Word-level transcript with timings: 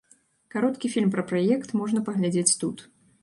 Кароткі 0.55 0.89
фільм 0.93 1.11
пра 1.17 1.25
праект 1.33 1.75
можна 1.81 2.03
паглядзець 2.07 2.57
тут. 2.65 2.77